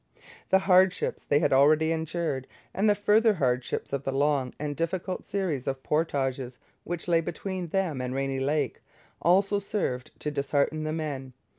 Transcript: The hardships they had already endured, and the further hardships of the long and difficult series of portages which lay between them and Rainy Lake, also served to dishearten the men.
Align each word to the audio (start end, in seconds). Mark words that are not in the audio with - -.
The 0.49 0.57
hardships 0.65 1.23
they 1.23 1.37
had 1.37 1.53
already 1.53 1.91
endured, 1.91 2.47
and 2.73 2.89
the 2.89 2.95
further 2.95 3.35
hardships 3.35 3.93
of 3.93 4.01
the 4.01 4.11
long 4.11 4.51
and 4.57 4.75
difficult 4.75 5.23
series 5.25 5.67
of 5.67 5.83
portages 5.83 6.57
which 6.83 7.07
lay 7.07 7.21
between 7.21 7.67
them 7.67 8.01
and 8.01 8.15
Rainy 8.15 8.39
Lake, 8.39 8.81
also 9.21 9.59
served 9.59 10.09
to 10.21 10.31
dishearten 10.31 10.85
the 10.85 10.91
men. 10.93 11.33